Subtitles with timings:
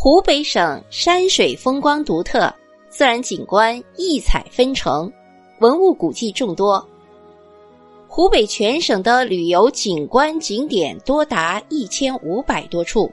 [0.00, 2.54] 湖北省山水风光独特，
[2.88, 5.12] 自然景观异彩纷呈，
[5.58, 6.88] 文物古迹众多。
[8.06, 13.10] 湖北全省的旅游景观景点多达一千五百多处，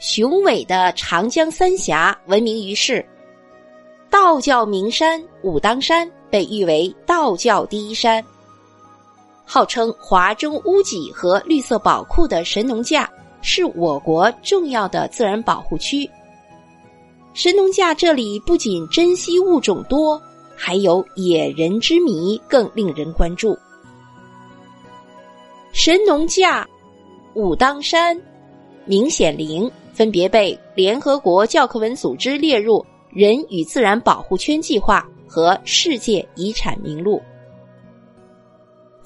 [0.00, 3.06] 雄伟的长江三峡闻名于世。
[4.10, 8.20] 道教名山武当山被誉为道教第一山，
[9.44, 13.08] 号称华中屋脊和绿色宝库的神农架。
[13.40, 16.08] 是我国重要的自然保护区。
[17.34, 20.20] 神农架这里不仅珍稀物种多，
[20.56, 23.56] 还有野人之谜更令人关注。
[25.72, 26.66] 神农架、
[27.34, 28.20] 武当山、
[28.84, 37.22] 明显陵分别被联合国教科文组织列入人与自然保护圈计划和世界遗产名录。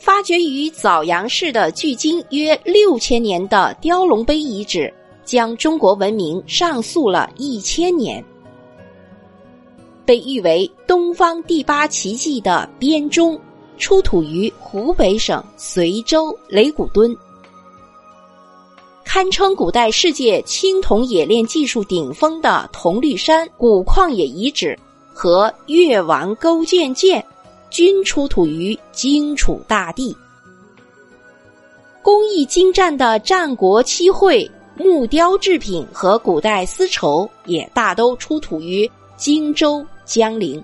[0.02, 4.92] 发掘于枣阳市的距今约六千年的雕龙碑遗址，
[5.24, 8.22] 将中国文明上溯了一千年。
[10.04, 13.40] 被誉为东方第八奇迹的编钟，
[13.78, 17.16] 出土于湖北省随州擂鼓墩，
[19.04, 24.76] 堪称古代世界青铜冶炼技术顶峰的铜绿山古矿冶遗址
[25.14, 27.24] 和越王勾践剑。
[27.72, 30.14] 均出土于荆楚大地，
[32.02, 40.62] 工艺精湛的战国漆绘、木雕制品和古代丝绸也大都出土于荆州江陵。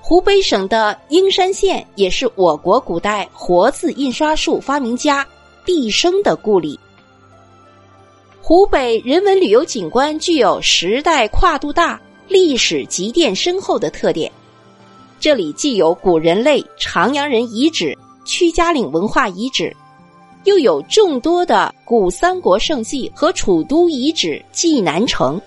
[0.00, 5.26] 湖北省的英山县也是我国古代活字印刷术发明家
[5.64, 6.78] 毕生的故里。
[8.40, 14.30] 湖北人文旅游景观具有时代跨度大、历史积淀深厚的特点。
[15.26, 19.76] 这里既有古人类长阳人遗址、屈家岭文化遗址，
[20.44, 25.40] 又有众多的古三国胜迹和楚都遗址济南城，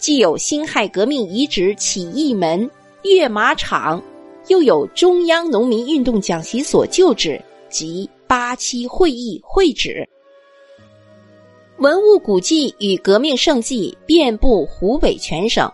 [0.00, 2.68] 既有辛亥革命遗址起义门、
[3.04, 4.02] 跃马场，
[4.48, 10.04] 又有中央农民运动讲习所旧址及八七会议会址，
[11.78, 15.72] 文物古迹与革命圣迹遍布湖北全省。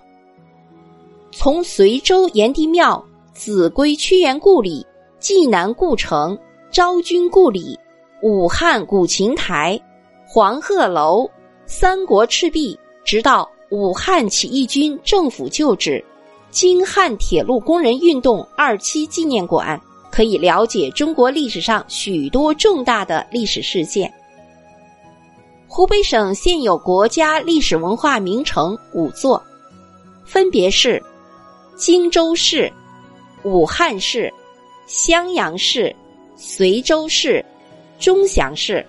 [1.33, 3.05] 从随州炎帝庙、
[3.37, 4.85] 秭归屈原故里、
[5.19, 6.37] 济南故城、
[6.71, 7.79] 昭君故里、
[8.23, 9.79] 武汉古琴台、
[10.27, 11.29] 黄鹤楼、
[11.67, 16.03] 三国赤壁，直到武汉起义军政府旧址、
[16.51, 19.79] 京汉铁路工人运动二期纪念馆，
[20.11, 24.11] 可以了解中国历史上许多重大的历史事件。
[25.69, 29.41] 湖北省现有国家历史文化名城五座，
[30.25, 31.03] 分别是。
[31.77, 32.73] 荆州市、
[33.47, 34.29] 武汉市、
[34.89, 35.95] 襄阳市、
[36.35, 37.45] 随州市、
[37.97, 38.85] 钟祥市。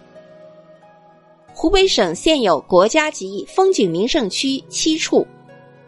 [1.54, 5.24] 湖北省现有国家级风景名胜区七处，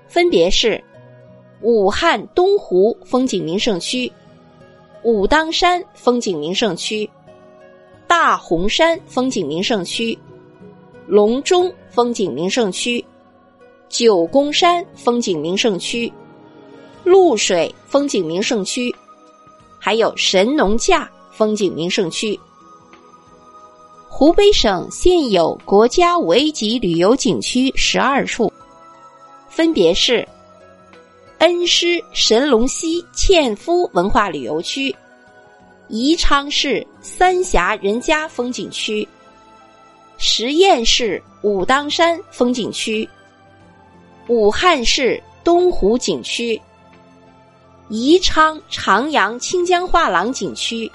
[0.08, 0.80] 分别是
[1.64, 4.12] 武汉东湖风景名胜区、
[5.02, 7.10] 武当山风景名胜区、
[8.06, 10.16] 大洪山风景名胜区、
[11.08, 13.04] 隆中风景名胜区、
[13.90, 16.14] 九宫山风景名胜区。
[17.04, 18.94] 露水风景名胜区，
[19.80, 22.40] 还有神农架风景名胜区。
[24.08, 28.52] 湖北省现有国家五 A 级旅游景区十二处，
[29.48, 30.28] 分别是
[31.38, 34.94] 恩施神龙溪纤夫文化旅游区、
[35.88, 39.08] 宜昌市三峡人家风景区、
[40.18, 43.08] 十堰市武当山风景区、
[44.28, 46.62] 武汉市东湖景区。
[47.90, 50.90] 宜昌长阳清江画廊景区、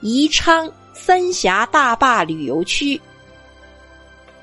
[0.00, 3.00] 宜昌三峡大坝旅游区、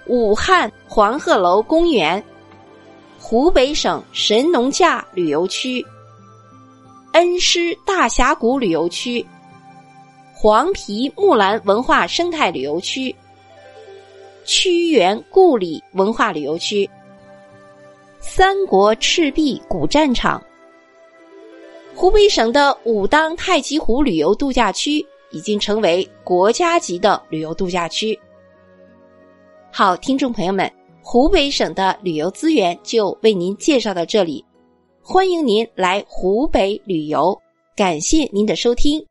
[0.08, 2.22] 武汉黄鹤楼公园、
[3.18, 5.86] 湖北省神农架旅游区、
[7.14, 9.26] 恩施大峡谷旅游区、
[10.34, 13.16] 黄陂木兰文化生态旅游区、
[14.44, 16.90] 屈原故里文化旅游区、
[18.20, 20.44] 三国赤壁古战场。
[22.00, 28.18] 湖北省的武当太极湖旅游度假区已经成为国家级的旅游度假区。
[29.72, 30.72] 好，听众朋友们，
[31.02, 34.46] 湖北省的旅游资源就为您介绍到这里，
[35.02, 37.36] 欢迎您来湖北旅游，
[37.76, 39.04] 感谢您的收听。